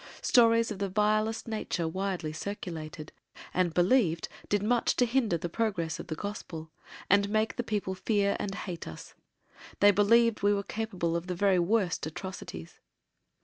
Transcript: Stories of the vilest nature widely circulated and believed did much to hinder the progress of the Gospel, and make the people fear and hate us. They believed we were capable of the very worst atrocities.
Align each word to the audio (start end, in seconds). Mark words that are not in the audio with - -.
Stories 0.23 0.71
of 0.71 0.79
the 0.79 0.89
vilest 0.89 1.47
nature 1.47 1.87
widely 1.87 2.33
circulated 2.33 3.11
and 3.53 3.71
believed 3.75 4.27
did 4.49 4.63
much 4.63 4.95
to 4.95 5.05
hinder 5.05 5.37
the 5.37 5.47
progress 5.47 5.99
of 5.99 6.07
the 6.07 6.15
Gospel, 6.15 6.71
and 7.07 7.29
make 7.29 7.55
the 7.55 7.61
people 7.61 7.93
fear 7.93 8.35
and 8.39 8.55
hate 8.55 8.87
us. 8.87 9.13
They 9.79 9.91
believed 9.91 10.41
we 10.41 10.55
were 10.55 10.63
capable 10.63 11.15
of 11.15 11.27
the 11.27 11.35
very 11.35 11.59
worst 11.59 12.03
atrocities. 12.07 12.79